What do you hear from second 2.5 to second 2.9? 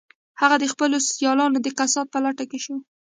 کې شو